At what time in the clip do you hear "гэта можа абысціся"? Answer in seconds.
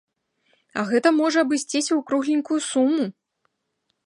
0.91-1.83